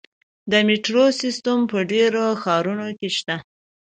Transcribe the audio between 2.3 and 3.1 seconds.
ښارونو کې